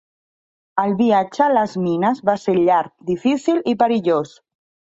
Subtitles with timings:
[0.83, 4.37] El viatge a les mines va ser llarg, difícil i perillós.